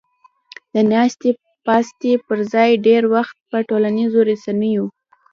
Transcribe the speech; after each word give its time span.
د 0.73 0.75
ناستې 0.91 1.29
پاستې 1.65 2.11
پر 2.27 2.37
ځای 2.53 2.71
ډېر 2.87 3.01
وخت 3.15 3.37
په 3.49 3.57
ټولنیزو 3.69 4.19
رسنیو 4.31 4.85